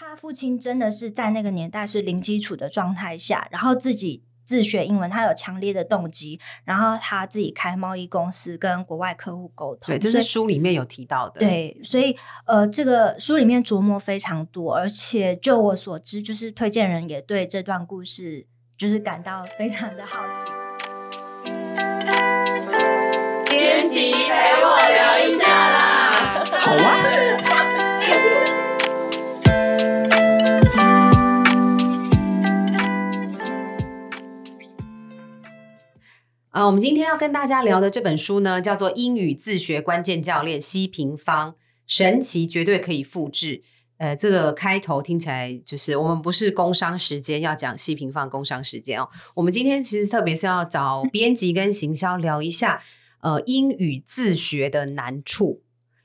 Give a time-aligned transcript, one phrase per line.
[0.00, 9.92] 他父亲真的是在那个年代是零基础的状态下，然后自己自学英文，他有强烈的动机，然后他自己开贸易公司跟国外客户沟通。
[9.92, 11.40] 对，这是书里面有提到的。
[11.40, 12.16] 对，所以
[12.46, 18.46] 呃，这个书里面琢磨非常多，而且就我所知，就是推荐人也对这段故事
[18.76, 20.44] 就是感到非常的好奇。
[23.50, 24.28] 编辑陪
[24.62, 27.37] 我聊一下啦，好啊。
[36.50, 41.52] 呃，我们今天要跟大家聊的这本书呢，叫做《英语自学关键教练：西平方》，
[41.86, 43.62] 神奇绝对可以复制。
[43.98, 49.08] 呃，这个开头听起来就是我们不是工商时间要讲西平方工商时间哦。
[49.34, 52.80] 我们今天其实特别是要找编辑跟行销聊一下，
[53.20, 55.62] 呃，英语自学的难处。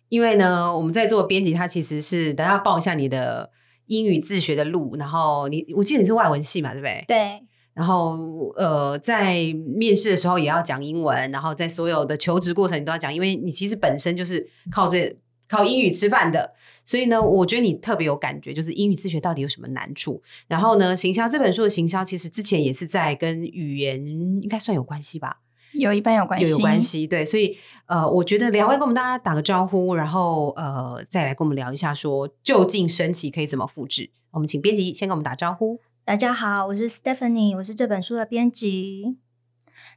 [0.10, 3.50] 因为呢，我们在做编辑，他其实是等下报一下你的
[3.86, 7.06] 英语自学的路，然后你我记得你是外文系嘛，对不对？
[7.08, 7.42] 对。
[7.73, 15.16] 然后呃，在面试的时候也要讲英文，然后在所有的求职过程你都要讲，因为你其实本身就是靠这
[15.48, 20.22] 靠英语吃饭的，所以呢，我觉得你特别有感觉，就是英语自学到底有什么难处。
[20.48, 25.39] 然后呢，行销这本书的行销，其实之前也是在跟语言应该算有关系吧。
[25.73, 34.11] 有一半有关系，有关系，对，所以呃，我觉得两位跟我们大家打个招呼，然后呃，再来跟我们聊一下，说究竟升级可以怎么复制？
[34.30, 35.80] 我们请编辑先跟我们打招呼。
[36.06, 39.16] 大家好，我是 Stephanie，我是这本书的编辑。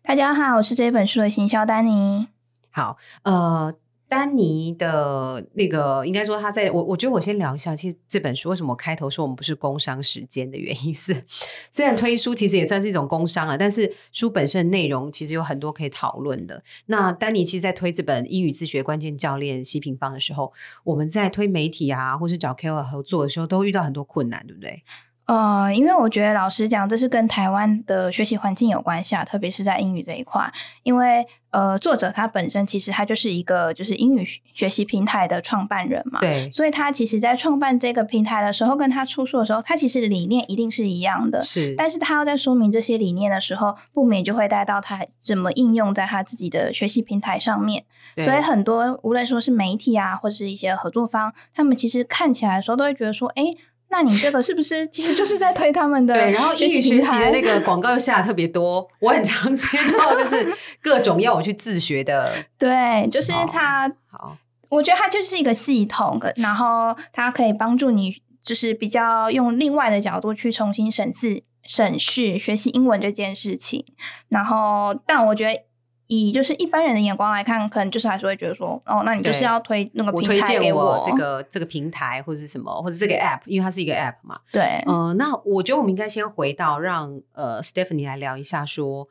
[0.05, 2.29] 大家好，我是这本书的行销丹尼。
[2.71, 3.75] 好，呃。
[4.09, 11.25] 丹尼的那个，应该说他在我，我觉得我先聊一下，其实这本书为什么开头说我们不是工商时间的原因是，
[11.73, 16.63] 虽然推书其实也算是一种工商啊，但是书本身的内容其实有很多可以讨论的。
[16.87, 20.53] 那丹尼其实，在推这本英语自学关键教练西平方的时候，
[20.85, 24.85] 我们在推媒体啊，或是找 KOL 合作的时候，都遇到很多困难，对不对？
[25.27, 30.53] 呃，因为我觉得老实讲，这是跟台湾的学习环境有关系啊，特别是在英语这一块。
[30.85, 41.75] 因为呃，作者他本身其实他就是一个就是英语学习平台的创办人嘛，对，所以他其实在创办这个平台的时候，跟他出书的时候，他其实理念一定是一样的，是。
[41.77, 47.85] 但是他要在说明这些理念的时候，不免就会带到他怎么应用在他自己的学习平台上面。
[48.19, 53.57] 所以很多无论说是媒体啊，或是一些合作方，他们其实看起来的时候，都会觉得说，哎。
[53.97, 56.31] 那你这个是不是其实就是在推他们的 对？
[56.31, 60.47] 然后英语学习的那个广告又下的特别多，我很常接到就是
[60.83, 62.35] 各种要我去自学的。
[62.59, 63.91] 对，就是它。
[64.11, 64.37] 好，
[64.69, 73.87] 我觉得它就是一个系统，然后它可以帮助你，就是比较用另外的角度去重新审视、审视学习英文这件事情。
[74.29, 75.66] 然后，但我觉得。
[76.09, 84.39] 以就是一般人的眼光来看，可能就是还是会觉得说，哦，那你就是要推那个平台给我这个这个平台或者是什么，或者这个 app，因为它是一个 app 嘛。
[84.53, 89.09] 对，嗯，那我觉得我们应该先回到让呃 Stephanie 来聊一下，说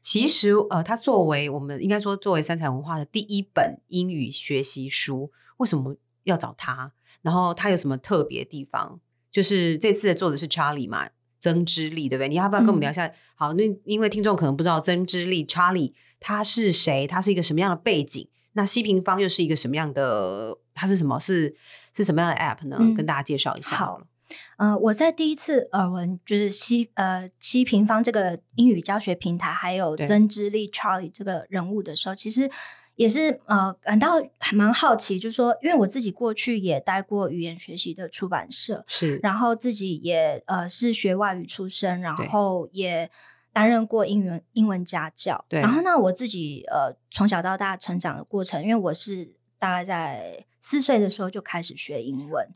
[0.00, 6.92] 其实呃，它作为我们应该说作为三彩文化的第一本英语学习书，为什么要找他？
[7.20, 9.00] 然后他有什么特别地方？
[9.30, 11.10] 就是这次的作者是 Charlie 嘛，
[11.40, 12.28] 曾之力，对不对？
[12.28, 13.10] 你要不要跟我们聊一下？
[13.34, 15.92] 好，那因为听众可能不知道曾之力 Charlie。
[16.20, 17.06] 他是谁？
[17.06, 18.28] 他是一个什么样的背景？
[18.54, 20.58] 那西平方又是一个什么样的？
[20.74, 21.20] 他是什么？
[21.20, 21.54] 是
[21.94, 22.76] 是什么样的 App 呢？
[22.96, 23.76] 跟大家介绍一下。
[23.76, 24.00] 好，
[24.56, 32.50] 呃，我在第一次耳闻就是西呃西平方这个英语教学平台，还有曾之力 Charlie 这个人物的时候，其实
[32.96, 43.08] 也是呃感到还蛮好奇，就是说，因为我自己过去也待过语言学习的出版社，是，然后自己也呃是学外语出身，然后也。
[43.52, 45.60] 担任过英文英文家教，对。
[45.60, 52.48] 然后那，我自己呃从小到大成长的过程，因为我是大概在四岁的时候就开始学英文。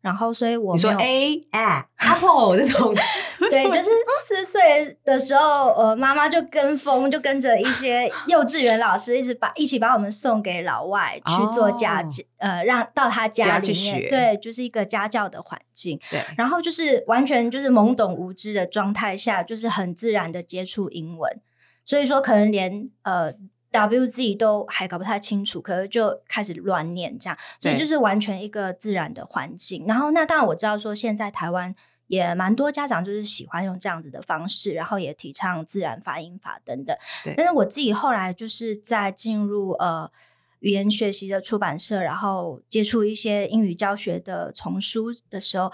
[0.00, 2.94] 然后，所以我说 A Apple 这种，
[3.50, 3.90] 对，就是
[4.26, 16.00] 四岁的时候，呃，妈妈就跟风，就跟着一些 幼稚园老师，一直把一起把我们送给老外去做家教，呃，让到他家里面，对，就是一个家教的环境。
[16.10, 21.40] 对，然后就是完全就是懵懂无知的状态下，就是很自然的接触英文，
[21.84, 23.34] 所以说可能连呃。
[23.72, 29.84] W Z 都还搞不太清楚，可是就开始乱念这样，所以就是完全一个自然的环境。
[29.86, 31.74] 然后那当然我知道说，现在台湾
[32.08, 36.96] 也蛮多家长就是喜欢用这样子的方式，然后也提倡自然发音法等等。
[37.36, 40.10] 但是我自己后来就是在进入呃
[40.58, 45.70] 语言学习的出版社，然后接触一些英语教学的丛书的时候，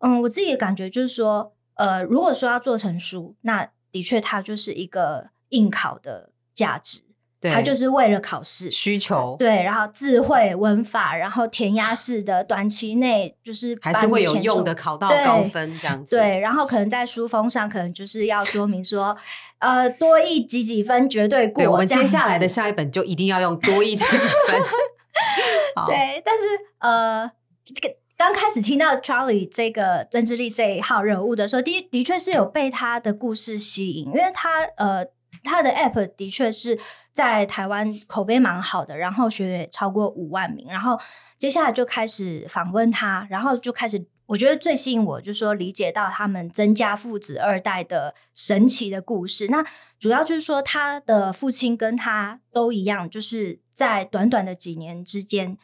[0.00, 7.00] 嗯，我自己的感觉就是说，呃，如果说要做成书，那的确它就是一个应考的价值。
[7.40, 8.70] 对它就是为了考试。
[8.70, 16.16] 需求，对，然后智慧文法，然后填鸭式的，短期内就是还是会有用的，考到高分这样子。
[16.16, 19.16] 对，然后可能在书封上，可能就是要说明说，
[19.58, 21.62] 呃，多一几几分绝对过。
[21.62, 24.62] 对，我们接下来的下一本就一定要用多一几几分。
[25.74, 26.44] 好，对，但是
[26.78, 27.30] 呃，
[27.64, 35.06] 这个刚开始听到 Charlie 这个曾志力这一号人物的时候，的的确是有被他的故事吸引，因为他呃
[35.42, 36.78] 他的 App 的确是
[37.12, 40.98] 在台湾口碑蛮好的，然后学员超过五万名，然后
[41.38, 44.06] 接下来就开始访问他，然后就开始。
[44.26, 49.48] 我觉得最吸引我，就是说理解到他们曾家父子二代的神奇的故事。
[49.48, 49.66] 那
[49.98, 55.58] 主要就是说，他的父亲跟他都一样，就是在短短的几年之间，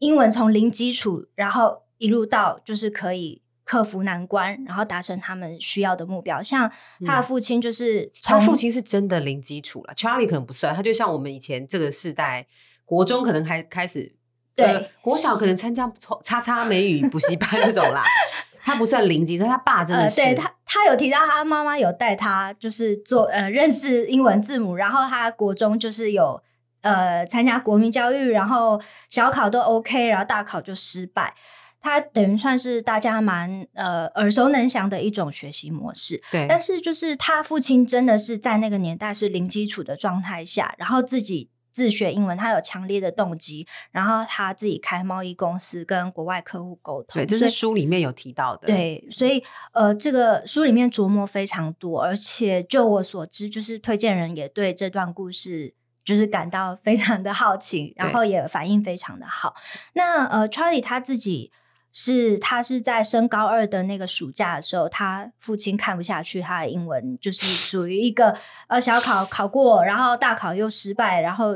[0.00, 6.42] 英文从零基础，然后一路到就是可以克服难关，然后达成他们需要的目标。
[6.42, 6.68] 像
[7.06, 12.48] 他的父亲就是从、他父亲是真的零基础了，Charlie 可能不算，他就像我们以前这个世代，
[12.84, 14.16] 国中可能还开始。
[14.56, 15.90] 对呃国小可能参加
[16.24, 18.02] 叉叉美语补习班这种啦，
[18.60, 26.42] 他不算零基础，他爸真的呃，是，对他，他有提到他妈妈有带他，就是做呃认识英文字母，然后他国中就是有
[26.82, 28.78] 呃参加国民教育，然后
[29.08, 31.32] 小考都 OK，然后大考就失败。
[31.80, 49.42] 他等于算是大家蛮呃耳熟能详的一种学习模式，对，但是就是他父亲真的是在那个年代是零基础的状态下，然后自己自学英文，他有强烈的动机，然后他自己开贸易公司跟国外客户沟通，对，这是书里面有提到的，，对，所以
[49.72, 55.74] 呃，这个书里面琢磨非常多，而且就我所知，就是推荐人也对这段故事
[56.04, 59.54] 就是感到非常的好奇，然后也反应非常的好。
[59.94, 61.52] 那呃，Charlie 他自己
[61.92, 68.36] 是他是在升高二的那个暑假的时候，他父亲看不下去他的英文，就是属于一个
[68.68, 71.54] 呃小考考过，然后大考又失败，然后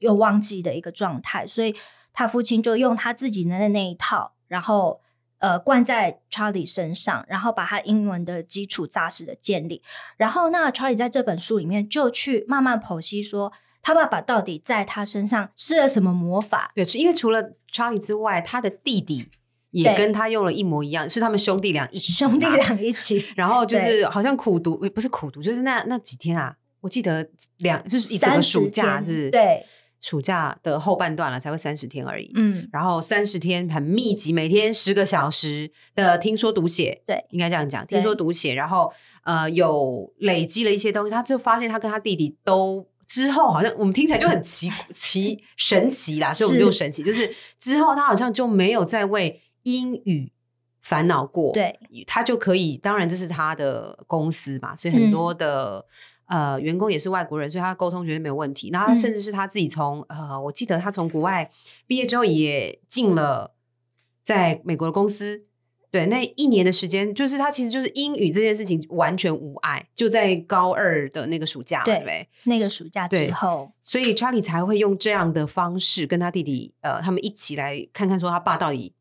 [0.00, 1.74] 又忘记的一个状态，所以
[2.12, 5.00] 他父亲就用他自己的那一套，然后
[5.38, 9.82] 呃灌在 Charlie 身上，然后把他英文的基础扎实的建立。
[10.16, 13.52] 然后那 Charlie 在这本书里面就去慢慢剖析说，
[13.82, 16.72] 他爸爸到底在他身上施了什么魔法？
[16.74, 19.28] 对，因为除了查理之外，他的弟弟
[19.82, 27.28] 也跟他用了一模一样，是他们兄弟俩一起 兄弟俩一起， 然后就是好像苦读，不是苦读，就是那那几天啊，我记得
[27.58, 29.64] 两就是一整个暑假，天就是对，
[30.00, 32.30] 暑假的后半段了，才会三十天而已。
[32.36, 38.92] 嗯，然后三十天很密集，每天十个小时的听说读写，对，应该这样讲，听说读写，然后
[39.24, 50.30] 呃有累积了一些东西，他就发现他跟他弟弟都之后好像我们听起来就很奇 奇神奇啦，所以我们就神奇，就是之后他好像就没有再为英语
[50.80, 51.76] 烦恼过，对，
[52.06, 55.84] 他就可以，当然这是他的公司嘛，所以很多的、
[56.26, 58.70] 呃员工也是外国人，所以他沟通绝对没有问题。
[58.72, 61.50] 然后甚至是他自己从、呃，我记得他从国外
[61.88, 63.54] 毕业之后也进了
[64.22, 65.44] 在美国的公司。
[65.88, 72.28] 对，那一年的时间，就是他其实就是英语这件事情完全无碍，就在高二的那个暑假嘛，对对不对？
[72.44, 78.92] 那个暑假之后，所以 Charlie 才会用这样的方式跟他弟弟，呃，他们一起来看看，说他爸到底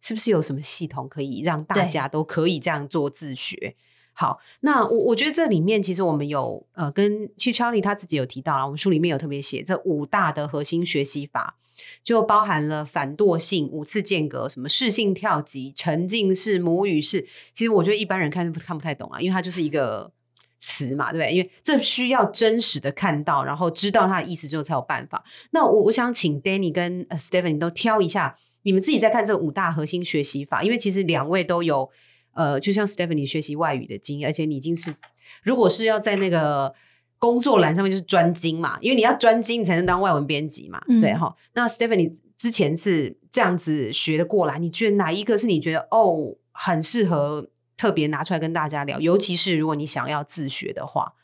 [0.00, 3.74] 是不是有什么系统可以让大家都可以这样做自学。
[4.12, 11.56] 好，那我我觉得这里面其实我们有呃，跟其实 Charlie 他自己有提到了，我们书里面有特别写这五大的核心学习法，
[12.02, 17.28] 就包含了反惰性、五次间隔、什么适性跳级、沉浸式、母语式。
[17.54, 20.10] 其实我觉得一般人看看不太懂啊，因为它就是一个
[20.58, 21.32] 词嘛，对不对？
[21.32, 25.22] 因为这需要真实的看到，然后知道它的意思之后才有办法。
[25.52, 31.88] 那我我想请 Danny 跟呃 Stephanie 都挑一下，你们自己在看这五大核心学习法，因为其实两位都有
[32.32, 34.94] 呃，就像 Stephanie 学习外语的经验，而且你已经是
[35.42, 36.74] 如果是要在那个
[37.18, 41.34] 工作栏上面就是专精嘛，因为你要专精，你才能当外文编辑嘛，嗯对哈。
[41.54, 49.00] 那 Stephanie 之前是这样子学的过来，你觉得哪一个是你觉得哦很适合特别拿出来跟大家聊？
[49.00, 51.14] 尤其是如果你想要自学的话，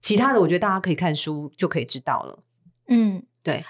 [0.00, 2.42] 其他的我觉得大家可以看书就可以知道了。
[2.88, 3.64] 嗯，对，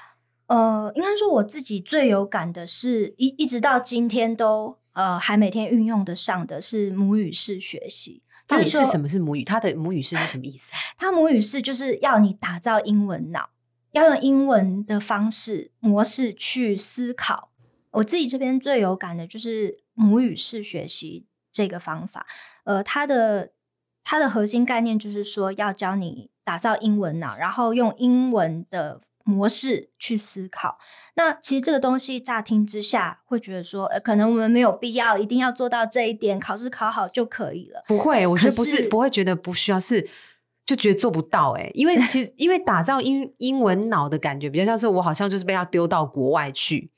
[0.47, 8.23] 呃，应该说我自己最有感的是，一一直到今天都呃还每天运用得上的是母语式学习。
[8.47, 9.43] 到底是说什么是母语？
[9.43, 10.77] 它的母语式是什么意思啊？
[10.99, 13.49] 它母语式就是要你打造英文脑，
[13.93, 17.51] 要用英文的方式模式去思考。
[17.93, 22.27] 我自己这边最有感的就是母语式学习这个方法。
[22.65, 23.53] 呃，它的
[24.03, 30.79] 它的核心概念就是说，要教你打造英文脑，然后用英文的模式去思考。
[31.17, 37.83] 那其实这个东西乍听之下会觉得说，呃，可能我们没有必要一定要做到这一点，考试考好就可以了。
[37.89, 40.09] 不会，我觉得不是，是不会觉得不需要，是
[40.67, 46.91] 就觉得做不到哎、因为其实 因为打造英英文脑的感觉，比较像是我好像就是被要丢到国外去，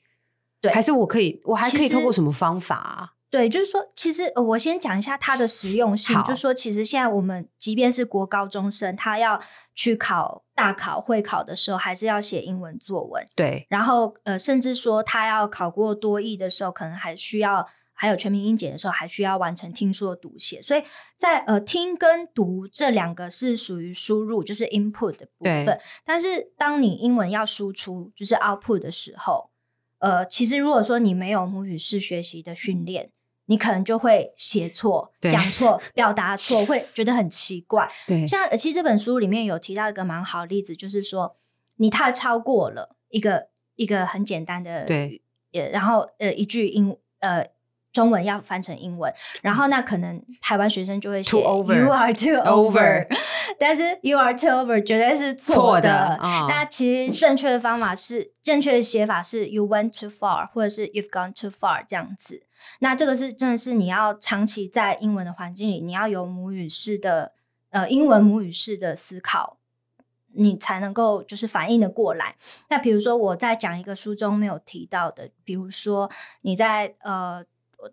[0.61, 3.16] 对还是我可以我还可以其实透过什么方法啊？
[3.29, 9.41] 对，就是说，其实、呃、我先讲一下它的实用性，就是说，其实现在我们即便是国高中生，他要
[9.75, 13.25] 去考大考、会考的时候，还是要写英文作文。
[13.35, 20.61] 对，然后呃，甚至说他要考过多译的时候，可能还需要还有全民英检的时候，还需要完成听说读写。
[20.61, 20.81] 所以
[21.17, 25.77] 在呃听跟读这两个是属于输入，就是 input 的部对分。
[26.05, 29.49] 但是当你英文要输出，就是 output 的时候，
[29.99, 33.11] 呃，其实如果说你没有母语式学习的训练，
[33.47, 37.89] 你可能就会写错、讲错、表达错，会觉得很奇怪。
[38.07, 41.35] 对，像呃其实这本书里面有提到一个蛮好的例子，就是说
[41.77, 45.21] 你太超过了一个一个很简单的对
[45.71, 47.47] 然后呃一句英呃
[47.97, 49.11] 中文要翻成英文，
[49.41, 53.07] 然后那可能台湾学生就会写 Too over you are too Over
[53.57, 56.45] 但是 you are too over 绝对是错错的啊。
[56.47, 62.43] 那其实正确的方法是正确的写法是 you went too far，或者是 you've gone too far 这样子。
[62.81, 67.31] 那这个是真的是你要长期在英文的环境里，你要有母语式的
[67.71, 69.57] 呃英文母语式的思考，
[70.35, 72.35] 你才能够就是反应的过来。
[72.69, 76.11] 那比如说我在讲一个书中没有提到的，比如说
[76.41, 77.43] 你在呃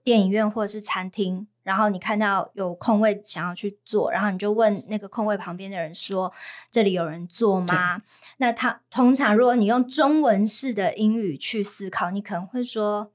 [0.02, 6.32] 电影院或者是餐厅，然后你看到有空位想要去坐，然后你就问那个空位旁边的人说
[6.70, 8.02] ：“这里有人坐吗？”
[8.38, 13.10] 那他通常如果你用中文式的英语去思考，你可能会说。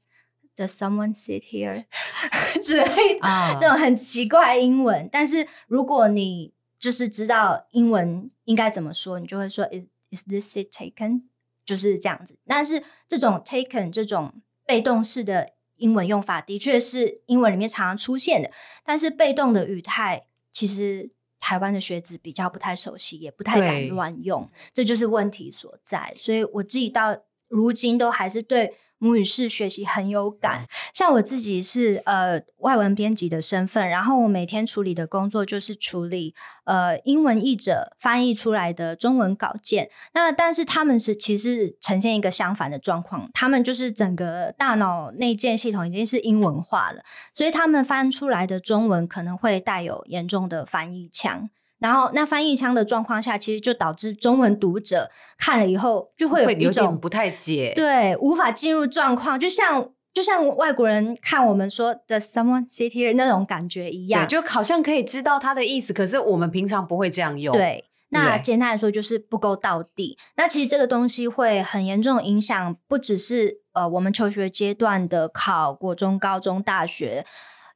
[0.55, 1.85] Does someone sit here？
[2.61, 3.17] 之类
[3.57, 5.07] 这种很奇怪的英文。
[5.09, 11.21] 但是如果你就是知道英文应该怎么说，你就会说 Is is this seat taken？
[11.63, 12.37] 就是这样子。
[12.45, 18.51] 但是这种 taken 这种被动式的英文用法，的确是英文里面常常出现的。
[18.85, 21.09] 但是被动的语态，其实
[21.39, 26.13] 台湾的学子比较不太熟悉，也不太敢乱用，这就是问题所在。
[26.15, 27.17] 所以我自己到
[27.49, 30.67] 如今都还是对母语式学习很有感。
[30.93, 39.89] 像我自己是呃外文编辑的身份，然后我每天处理的工作就是处理呃英文译者翻译出来的中文稿件。
[40.13, 47.01] 那但是他们是其实呈现一个相反的状况，他们就是整个大脑内建系统已经是英文化了，
[47.33, 51.49] 所以他们翻出来的中文可能会带有严重的翻译腔。
[51.79, 64.25] 然后，那翻译腔的状况下，其实就导致中文读者看了以后就会有会一种不太解，对，无法进入状况，就像就像外国人看我们说 “Does someone sit here” 那种感觉一样。
[64.25, 70.17] 对，就好像可以知道他的意思，可是我们平常不会这样用。，对，那对简单来说就是不够到底。
[70.35, 77.25] 那其实这个东西会很严重影响，不只是呃我们求学阶段的考国中、高中、大学。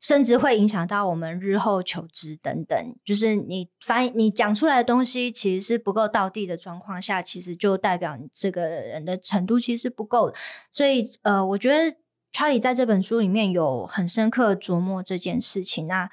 [0.03, 10.35] 甚至会影响到我们日后求职等等，就是你翻你讲出来的东西其实是不够到地的状况下，其实就代表你这个人的程度其实是不够的。
[10.73, 11.95] 所以呃，我觉得
[12.33, 15.87] Charlie 在这本书里面有很深刻琢磨这件事情。
[15.87, 16.09] 那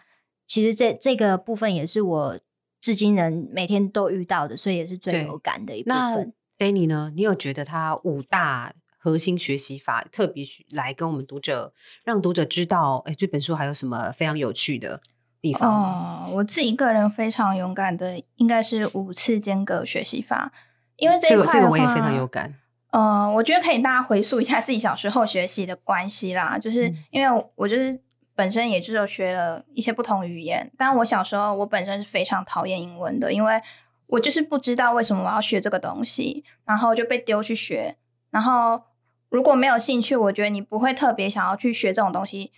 [0.47, 2.39] 其实这这个部分也是我
[2.81, 6.33] 至今人每天都遇到的，所以也是最有感的一部分。
[6.57, 7.11] Danny 呢？
[7.17, 11.73] 你有觉得他五大核心学习法特别去来跟我们读者，
[12.05, 15.01] 让读者知道，哎，这本书还有什么非常有趣的
[15.41, 15.71] 地方？
[15.71, 20.53] 哦，我自己个人非常勇敢的，应该是五次间隔学习法，
[20.97, 22.55] 因为这个这个我也非常话有感。
[22.91, 27.99] 呃，我觉得可以大家回溯一下自己小时候学习的关系啦，就是嗯因为我就是
[28.35, 33.63] 本身也就是有学了一些不同语言，但我小时候我本身是非常讨厌英文的，因为
[34.09, 37.97] 我就是不知道为什么我要学这个东西，然后就被丢去学，
[38.31, 38.83] 然后
[39.31, 42.51] 如果没有兴趣，我觉得你不会特别想要去学这种东西，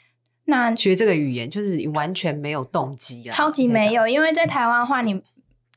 [0.47, 3.69] 那学这个语言就是你完全没有动机啊，超级。
[3.69, 5.23] 没有，因为在台湾的话，你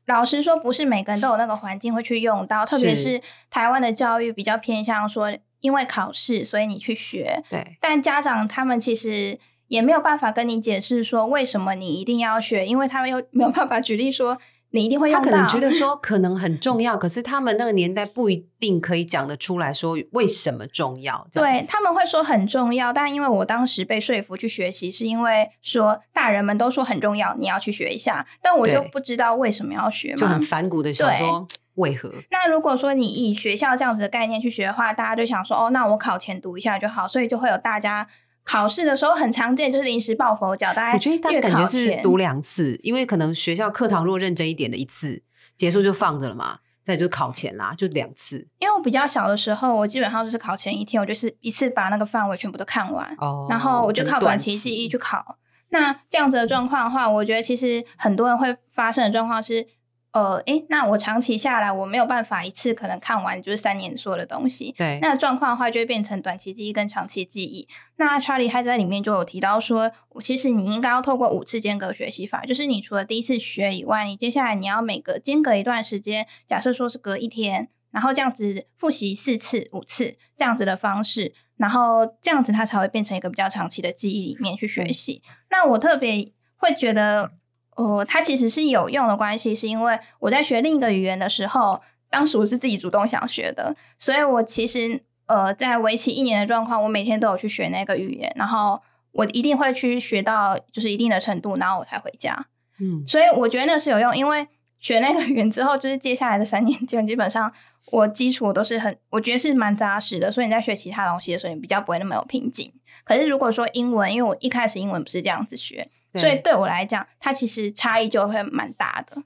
[0.07, 9.37] 老实说，不是每个人都有那个环境会去用到，特别是是台湾的教育比较偏向说，因为考试所以你去学，对但家长他们其实
[9.67, 14.37] 也没有办法跟你解释说为什么你一定要学，因为他们又没有办法举例说
[14.75, 15.23] 你一定会用到。
[15.23, 21.25] 他可能觉得说 可能很重要，可是他们那个年代不一定可以讲得出来说为什么重要。
[21.31, 32.09] 对他们会说很重要，但因为我当时被说服去学习，是因为说大人们都说很重要，你要去学一下，但我就不知道为什么要学嘛，就很反骨的想对说 为何？
[32.31, 38.07] 那如果说你以学校这样子的概念去学的话，大家就想说，哦，那我考前读一下就好，所以就会有大家
[38.45, 45.23] 考试的时候很常见，就是临时抱佛脚，大家我觉得他月考感觉是读两次，因为可能学校课堂如果认真一点的一次
[45.57, 55.37] 结束就放着了嘛，再就是考前啦，就两次因为我比较小的时候，我基本上就是考前一天，我就是一次把那个范围全部都看完，哦然后我就靠短期期记忆去考。
[55.69, 59.65] 那这样子的状况的话，我觉得其实很多人会发生的状况是，
[60.15, 67.67] 呃，诶，那我长期下来我没有办法一次可能看完就是三年所有的东西，对，那状况的话就会变成短期记忆跟长期记忆。
[67.97, 69.91] 那 Charlie 他在里面就有提到说，
[70.21, 85.21] 其实你应该要透过五次间隔学习法，就是你除了第一次学以外，你接下来你要每隔间隔一段时间，假设说是隔一天，然后这样子复习四次、五次这样子的方式，然后这样子它才会变成一个比较长期的记忆里面去学习。
[85.51, 87.31] 那我特别会觉得。
[87.75, 102.47] 哦，它其实是有用的关系，是因为我在学另一个语言的时候，当时我是自己主动想学的，所以我其实呃，在为期一年的状况，我每天都有去学那个语言，然后我一定会去学到就是一定的程度，然后我才回家。
[102.79, 104.47] 嗯，所以我觉得那是有用，因为
[104.79, 107.51] 学那个语言之后，就是接下来的三年间，基本上
[107.91, 112.71] 我基础都是很，我觉得是蛮扎实的，所以你在学其他东西的时候，你比较不会那么有瓶颈。
[113.03, 115.89] 可是如果说英文，因为我一开始英文不是这样子学。
[116.19, 119.23] 所以对我来讲，它其实差异就会蛮大的。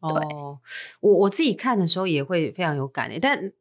[0.00, 0.58] 哦，
[1.00, 3.52] 我我自己看的时候也会非常有感诶，但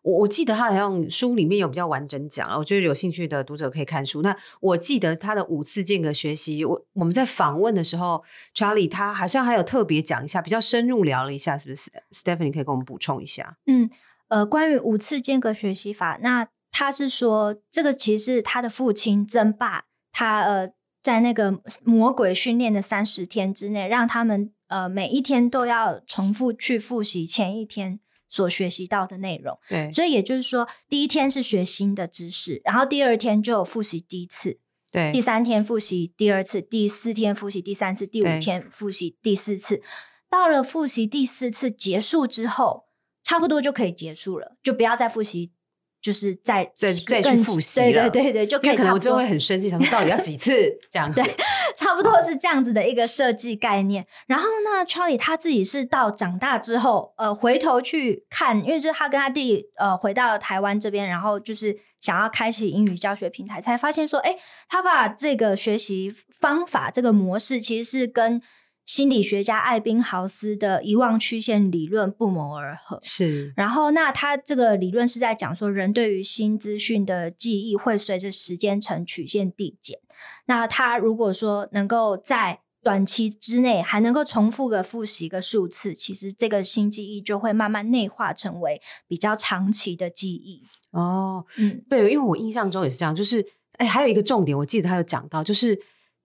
[0.00, 4.22] 我我记得他好像书里面有比较完整讲，我觉得有兴趣的读者可以看书。
[4.22, 8.24] 那我记得他的五次间隔学习，我我们在访问的时候
[8.54, 13.58] ，Charlie 他好像还有特别讲一下，比较深入聊了一下，是不是？Stephanie 可以跟我们补充一下。
[13.66, 13.90] 嗯，
[14.28, 20.72] 呃，关于五次间隔学习法，那他是说这个其实是他的父亲曾爸，他呃。
[21.02, 29.58] 在那个魔鬼训练的三十天之内，让他们呃每一天都要重复去复习前一天所学习到的内容。
[29.68, 34.58] 对，所以也就是说，第一天是学新的知识，然后第二天就复习第一次，
[34.92, 39.82] 对，第三天复习第二次，第四天复习第三次，第五天复习第四次。
[40.28, 42.84] 到了复习第四次结束之后，
[43.22, 45.52] 差不多就可以结束了，就不要再复习。
[46.00, 50.52] 就是再再再去复习了，对对对对，就可能我就会很生气，想说到底要几次
[50.90, 51.20] 这样子？
[51.22, 51.36] 对，
[51.76, 54.06] 差不多是这样子的一个设计概念。
[54.26, 64.36] 然后呢，Charlie 他自己是到长大之后，呃，回头去看，因为就是他跟他弟呃回到台湾这边，然后就是想要开启英语教学平台，才发现说，哎，
[64.68, 68.40] 他把这个学习方法这个模式其实是跟。
[68.86, 72.98] 心理学家艾宾豪斯的遗忘曲线理论不谋而合。
[73.02, 80.00] 是，然后那他这个理论是在讲说，人对于新资讯的记忆会随着时间呈曲线递减。
[80.46, 90.64] 那他如果说能够在短期之内还能够重复个复习个数次，其实这个新记忆就会慢慢内化成为比较长期的记忆。
[90.90, 95.80] 哦，嗯，对，因为我印象中也是这样，就是哎，还有一个重点，我记得他有讲到，就是。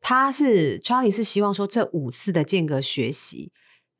[0.07, 3.51] 他是 Charlie 是希望说这五次的间隔学习，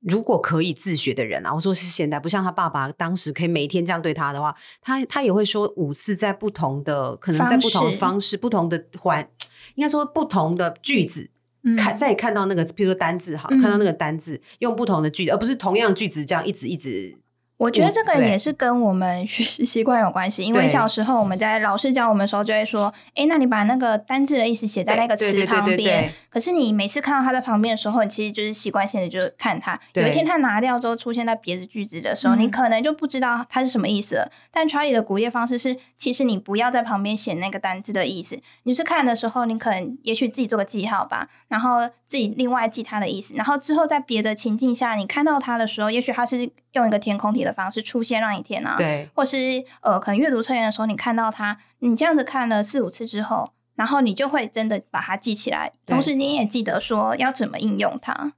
[0.02, 9.28] 如果可以自学的人啊，我说是现在不像他爸爸当时可以每天这样对他的话，他他也会说五次在不同的可能在不同的方式、不同的环，
[9.74, 11.32] 应该说不同的句子
[11.76, 17.18] 看再看到那个，比如说单字哈，看到那个单字用不同的句子，而不是同样的句子这样一直一直。
[17.58, 29.80] 我觉得这个也是跟我们学习习惯有关系，因为小时候我们在老师教我们的时候就会说：“哎，那你把那个单字的意思写在那个词旁边。”可是你每次看到它在旁边的时候，你其实就是习惯性的就看它。
[29.94, 34.30] 有一天它拿掉之后出现在别的句子的时候，你可能就不知道它是什么意思了。
[34.52, 53.52] 但 Charlie 的鼓励方式是，其实你不要在旁边写那个单字的意思，你是看的时候，你可能也许自己做个记号吧，然后自己另外记它的意思，然后之后在别的情境下你看到它的时候，也许它是用一个填空题的方式出现让你填啊，对，或是呃，可能阅读测验的时候你看到它，你这样子看了四五次之后。
[53.78, 58.32] 然后你就会真的把它记起来，同时你也记得说要怎么应用它。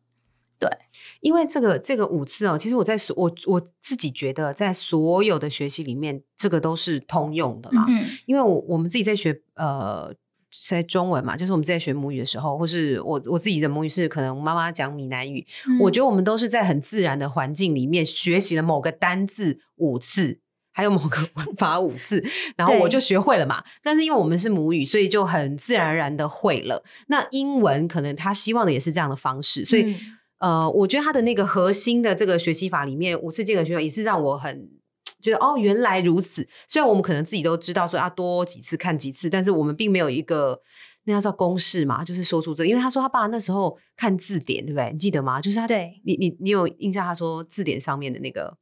[0.58, 0.68] 对，
[1.20, 7.86] 因为这个这个五次哦，其实我在所我我自己觉得，在所有的学习里面，这个都是通用的嘛。
[7.88, 10.12] 嗯，因为我我们自己在学呃
[10.68, 15.46] 在中文嘛，就是我们在学母语的时候，或是我我自己的母语是可能妈妈讲闽南语，
[15.80, 20.40] 我觉得我们都是在很自然的环境里面学习了某个单字五次。
[20.74, 22.24] 还有某个文法五次，
[22.56, 23.64] 然后我就学会了嘛。
[23.82, 26.84] 但是因为我们是母语，所以就很自然而然的会了。
[27.08, 29.96] 那英文可能他希望的也是这样的方式，所以
[30.38, 34.70] 呃，我觉得他的那个核心的这个学习法里面，五次间隔学习也是让我很
[35.22, 36.48] 觉得哦，原来如此。
[36.68, 40.62] 虽然我们可能自己都知道说要多几次看几次，但是我们并没有一个
[41.06, 42.66] 那叫公式嘛，就是说出这。
[42.66, 44.92] 因为他说他爸那时候看字典，对不对？
[44.92, 45.42] 你记得吗？
[45.42, 47.06] 就是他，对你你你有印象？
[47.06, 48.58] 他说字典上面的那个。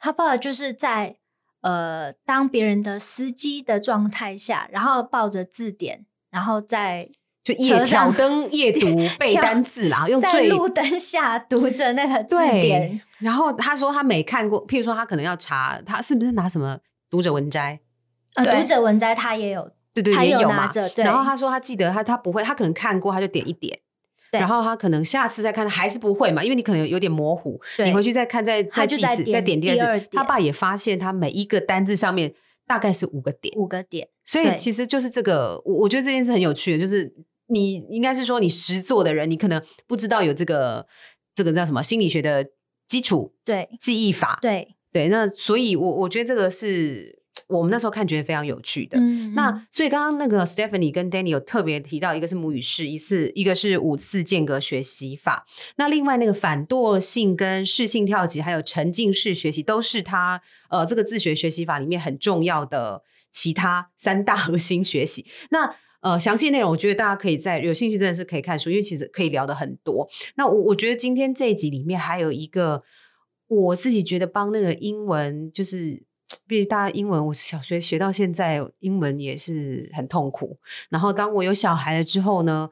[0.00, 1.18] 他爸爸就是在
[1.62, 7.10] 呃当别人的司机的状态下，然后抱着字典，然后在
[7.54, 8.86] 就夜挑灯夜读
[9.18, 13.00] 背单字啦，用在路灯下读着那个字典。
[13.18, 17.80] 然后他说他没看过，譬如说他可能要查，他是不是拿什么读者文摘？
[18.34, 20.70] 呃，读者文摘他也有，对对，也有嘛。
[20.96, 23.78] 然后他说他记得他他不会，他可能看过，他就点一点。
[24.30, 32.34] 然后他可能下次再看还是不会嘛，因为你可能有点模糊，你回去再看再再记一次，再点再点第二次，他爸也发现他每一个单字上面
[32.66, 37.10] 大概是五个点，五个点，所以其实就是这个，我我觉得这件事很有趣的，就是
[37.48, 40.86] 你应该是说你实做的人，你可能不知道有这个
[41.34, 42.46] 这个叫什么心理学的
[42.86, 48.98] 基础对记忆法，对，对，那所以我我觉得这个是我们那时候看觉得非常有趣的。
[48.98, 55.46] 嗯那所以刚刚那个 Stephanie 跟 Danny 有特别提到，一个是母语式，一次一个是五次间隔学习法。
[55.76, 65.24] 那另外那个反惰性跟适性跳级，还有沉浸式学习，都是他呃这个自学学习法里面很重要的其他三大 核心学习。
[65.50, 70.08] 那呃，详细内容我觉得大家可以在有兴趣真的是可以看书，因为其实可以聊的很多。
[70.36, 72.82] 那我我觉得今天这一集里面还有一个
[73.46, 76.06] 我自己觉得帮那个英文就是。
[76.46, 80.58] 毕竟大家英文，我小学学到现在，英文也是很痛苦。
[80.90, 82.68] 然后当我有小孩了之后呢，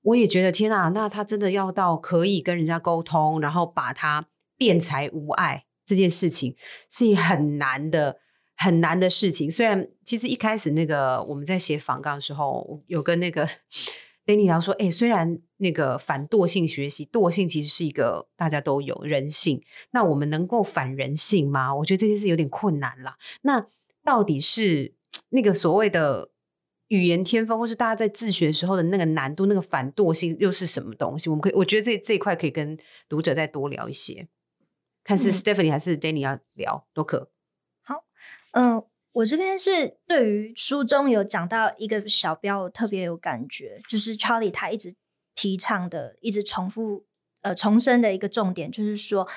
[0.00, 6.56] 我也觉得天啊，那他真的要到可以跟人家沟通，然后把他辩才无碍这件事情，
[6.90, 8.16] 是很难的。
[8.56, 13.46] 很难的事情，虽然其实一开始那个我们在写访纲的时候，有跟那个
[14.24, 21.74] Danny 聊说，哎、虽然那个反惰性学习，惰性其实是一个大家都有人性，那我们能够反人性吗？
[21.74, 23.18] 我觉得这件事有点困难啦。
[23.42, 23.66] 那
[24.02, 24.94] 到底是
[25.28, 26.30] 那个所谓的
[26.88, 31.28] 语言天分，或是大家在自学时候的那个难度，那个反惰性又是什么东西？
[31.28, 34.28] 我们可以，我觉得这这一块可以跟读者再多聊一些。
[35.02, 37.33] 看是嗯 Stephanie 还是 Danny 要聊都可。
[38.54, 44.94] 嗯、我这边是对于书中有讲到一个小标，我特别有感觉，就是 Charlie 他一直
[45.34, 47.04] 提倡的、一直重复
[47.42, 49.28] 呃重申的一个重点，就是说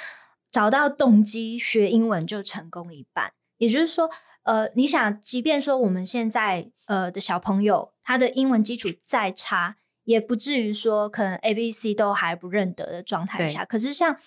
[0.51, 3.33] 找到动机，学英文就成功一半。
[3.57, 4.09] 也就是说，
[4.43, 13.65] 呃，你想，即便说我们现在呃的小朋友，他的英文基础再差，也不至于说可能 A、B、C 都还不认得的状态下。
[13.65, 14.17] 可是像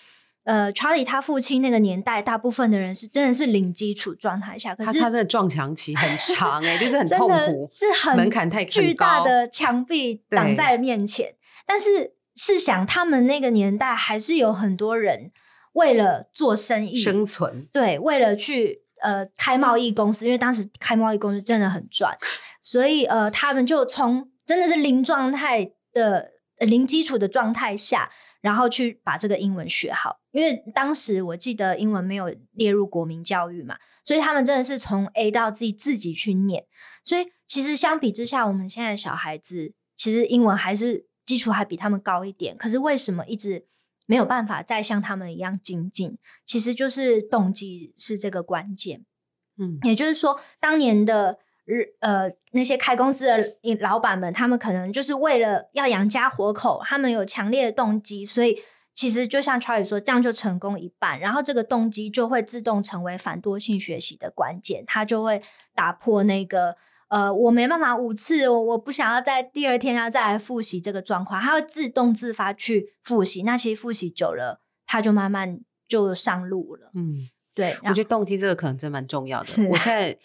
[0.43, 11.35] 呃，Charlie 他父亲那个年代，大部分的人是真的是零基础状态下，可是他他真的撞墙期很长哎、就是很痛苦，是很门槛太巨大的墙壁挡对在面前。
[11.65, 15.31] 但是试想，他们那个年代还是有很多人
[15.73, 17.67] 为了做生意，生存。
[17.71, 22.17] 对，为了去呃开贸易公司，因为当时开贸易公司真的很赚，
[22.63, 28.09] 所以呃他们就从真的是零状态的、呃零基础的状态下，
[28.41, 30.20] 然后去把这个英文学好。
[30.31, 36.65] 因为当时我记得英文没有列入国民教育嘛，所以他们真的是从 A 到自己自己去念。
[37.03, 43.65] 所以其实相比之下，我们现在的小孩子其实英文还是基础还比他们高一点，可是为什么一直
[44.05, 46.17] 没有办法再像他们一样精进？
[46.45, 49.05] 其实就是动机是这个关键。
[49.57, 58.57] 嗯，也就是说，当年的日呃那些开公司的老板们，他们可能就是为了要养家活口，他们有强烈的动机，所以
[58.93, 65.41] 其实就像 Charlie 说，这样就成功一半，然后这个动机就会自动成为反惰性学习的关键，它就会
[65.73, 66.75] 打破那个。
[67.07, 73.43] 呃，我没办法五次，我我不想要在第二天要再来复习这个状况，它会自动自发去复习。
[73.43, 76.89] 那其实复习久了，它就慢慢就上路了。
[76.93, 79.45] 嗯，对，我觉得动机这个可能真蛮重要的。
[79.45, 80.17] 是我现在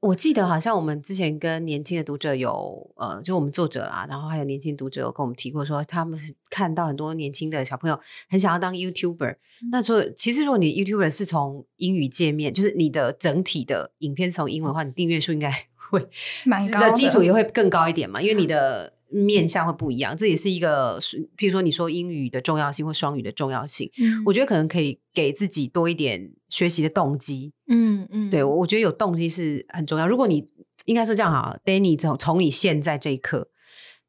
[0.00, 9.36] 我记得好像我们之前跟年轻的读者有呃，就我们作者啦，然后还有年轻读者有跟我们提过说，他们看到很多年轻的小朋友很想要当 YouTuber。
[9.70, 20.16] 那所以其实如果你 YouTuber 是从英语界面，就是你的整体的影片是从英文的话，你订阅数应该会是蛮高基础也会更高一点嘛，因为你的面向会不一样。
[20.16, 27.52] 这也是一个，譬如说你说英语的重要性或双语的重要性，嗯我觉得可能可以给自己多一点学习的动机。
[27.68, 30.06] 嗯嗯，对，我我觉得有动机是很重要。
[30.06, 30.46] 如果你
[30.86, 33.48] 应该说这样哈，Danny 从从你现在这一刻，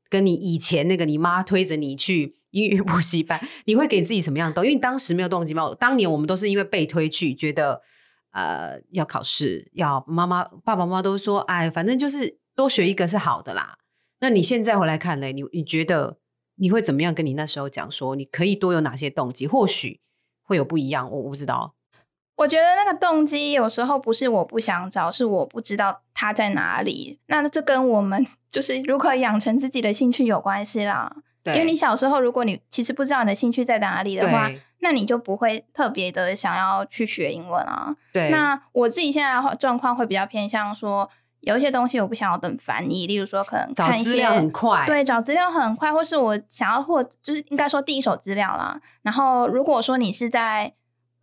[0.09, 4.63] 跟你以前那个你妈推着你去英语补习班，你会给自己什么样的动？
[4.63, 5.73] 因为你当时没有动机嘛。
[5.79, 7.81] 当年我们都是因为被推去，觉得
[8.31, 13.77] 呃要考试，要妈妈爸爸妈妈都说，哎，反正就是多学一个是好的啦。
[14.21, 15.33] 那你现在回来看嘞？
[15.33, 16.17] 你你觉得
[16.55, 19.45] 你会怎么样跟你那时候讲说，你可以多有哪些动机？
[19.45, 19.99] 或许
[20.43, 21.73] 会有不一样，我我不知道。
[22.37, 27.19] 我觉得那个动机有时候不是我不想找，是我不知道它在哪里。
[27.27, 31.17] 那这跟我们 就是如何养成自己的兴趣有关系啦。
[31.43, 37.95] 对，因为你小时候，如果你其实不知道你的兴趣在哪里的话，那你就不会特别的想要去学英文啊。
[38.13, 41.09] 对那我自己现在的状况会比较偏向说，
[41.41, 48.79] 有一些东西我不想要等翻译，例如说可能找看一些资料很快，对，找资料很快，或是我想要获就是应该说第一手资料啦。
[49.01, 50.73] 然后如果说你是在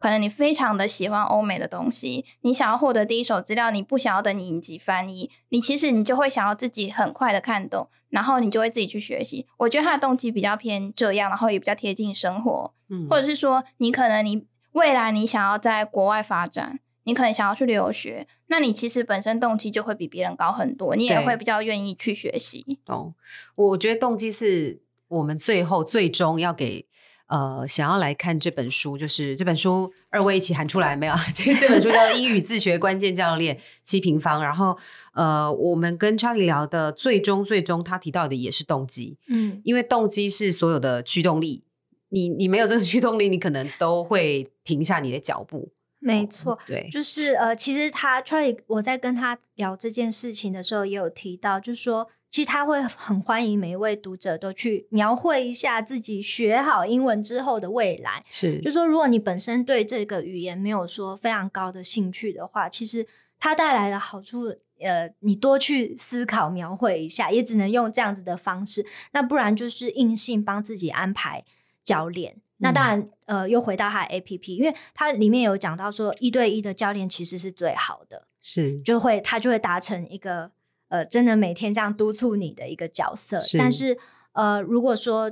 [0.00, 9.46] 可能你非常的喜欢欧美的东西，你想要获得第一手资料，你不想要等你影集翻译，你其实你就会想要自己很快的看懂，然后你就会自己去学习。
[9.57, 16.78] 我觉得他的动机比较偏这样，然后也比较贴近生活，嗯或者是说你可能你未来你想要在国外发展，
[17.09, 22.79] 你可能想要去留学，那你其实本身动机就会比别人高很多，你也对会比较愿意去学习。
[22.85, 23.14] 懂。
[23.55, 26.85] 我觉得动机是我们最后最终要给
[27.29, 31.14] 呃想要来看这本书，就是这本书二位一起喊出来没有？
[31.33, 34.77] 这这本书叫《英语自学关键教练西平方》，然后
[35.14, 41.64] 呃，我们跟 Charlie 聊的最终最终他提到的也是动机，嗯，因为动机是所有的驱动力。
[42.11, 45.73] 你你没有这个驱动力，你可能都会停下你的脚步。
[45.99, 46.59] 没错。
[46.67, 58.23] 对，就是呃，其实他 Charlie，我在跟他聊这件事情的时候，也有提到，就是说，其实他会很欢迎每一位读者都去描绘一下自己学好英文之后的未来。
[58.31, 63.07] 是就说，如果你本身对这个语言没有说非常高的兴趣的话，其实
[63.41, 68.87] 它带来的好处，呃，你多去思考描绘一下，也只能用这样子的方式。
[69.13, 71.45] 那不然就是硬性帮自己安排
[71.83, 72.37] 教练。
[72.59, 80.51] 那当然，呃，又回到他的 A P P，因为它里面有讲到说，一对一的教练其实是最好的，是就会他就会达成一个
[80.88, 83.38] 呃，真的每天这样督促你的一个角色。
[83.41, 83.99] 是但是
[84.33, 85.31] 呃，如果说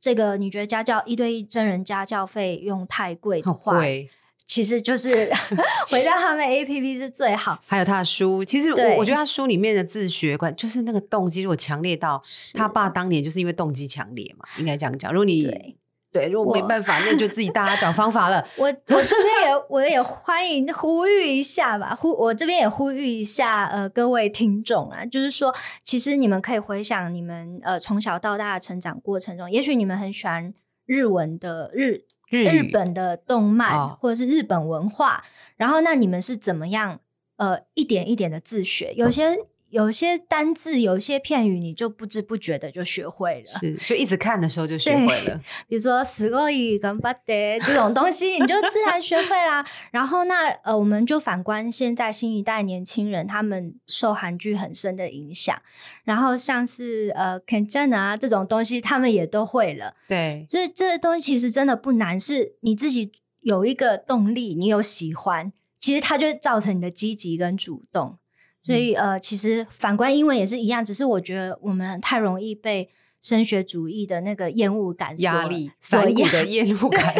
[0.00, 4.08] 这个你觉得家教一对一真人家教费用太贵的话，贵。
[4.44, 5.30] 其实就是
[5.88, 7.62] 回到他们 A P P 是最好。
[7.66, 12.20] 还有他的书，其实我我觉得他书里面的自学观，就是那个动机，如果强烈到
[12.54, 15.10] 他爸当年就是因为动机强烈嘛，应该这样讲。
[15.10, 15.76] 如果你
[16.12, 18.46] 对对，如果没办法，那就自己大家找方法了。
[18.56, 30.52] 我我这边也我也欢迎呼吁一下吧，呼我这边也呼吁一下呃各位听众啊，就是说，其实你们可以回想你们呃从小到大的成长过程中，也许你们很喜欢
[30.84, 35.24] 日文的日日日本的动漫、哦或者是日本文化，
[35.56, 37.00] 然后那你们是怎么样
[37.36, 38.92] 呃一点一点的自学？
[38.94, 39.38] 有些
[39.71, 43.43] 有些单字，有些片语，你就不知不觉的就学会了。
[43.43, 45.41] 是就一直看的时候就学对会了。
[45.67, 49.65] 比如说“すごい頑張って”这种东西，你就自然学会啦。
[49.91, 55.61] 然后那呃，我们就反观现在新一代年轻人，他们受韩剧很深的影响，
[56.05, 59.95] 然后像是呃 Kenjan 啊这种东西，他们也都会了。
[60.07, 68.17] 对，所以这些东西其实真的不难，是你自己有一个动力，你有喜欢，其实它就会造成你的积极跟主动。
[68.64, 72.88] 所以呃，其实反观英文也是一样，只是我觉得我们太容易被
[73.20, 77.14] 升学主义的那个厌恶感所压力、所压反骨的厌恶感。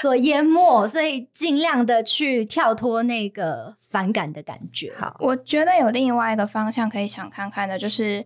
[0.00, 4.92] 所淹没，所以尽量的去跳脱那个反感的感觉。
[4.98, 8.24] 好，我觉得有另外一个方向可以想看看的，就是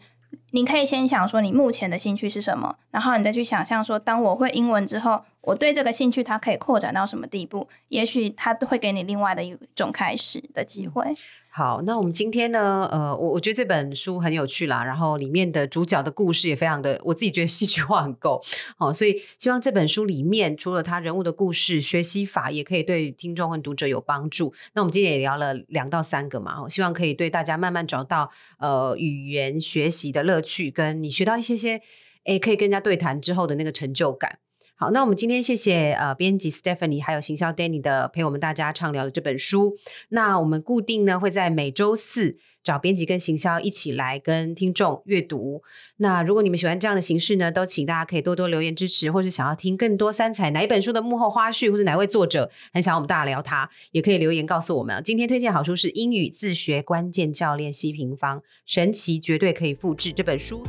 [0.53, 7.69] 你可以先想说你目前的兴趣是什么，然后你再去想象说，当我会英文之后，我对这个兴趣它可以扩展到什么地步？
[7.89, 11.15] 也许它会给你另外的一种开始的机会。
[11.57, 12.87] 好，那我们今天呢？
[12.93, 18.43] 呃，我我觉得这本书很有趣啦，然后里面的主角的故事也非常的，我自己觉得戏剧化很够。
[18.77, 24.53] 好、所以希望这本书里面除了他人物的故事、学习法，也可以对听众和读者有帮助。
[24.75, 31.81] 那我们今天也聊了两到三个嘛，哦希望可以对大家慢慢找到呃语言学习的乐趣，跟你学到一些些，
[32.25, 34.41] 诶，可以跟人家对谈之后的那个成就感。
[34.79, 39.79] 好，那我们今天谢谢呃编辑 Stephanie 还有行销 Danny 的陪我们大家畅聊的这本书。
[40.11, 45.63] 那我们固定呢会在每周四找编辑跟行销一起来跟听众阅读。
[45.97, 55.03] 那如果你们喜欢这样的形式呢，都请大家可以多多留言支持，或是想要听更多三彩哪一本书的幕后花絮，或是哪位作者很想我们大家聊他，也可以留言告诉我们。
[55.03, 60.63] 今天推荐好书是《英语自学关键教练西平方》，神奇绝对可以复制这本书。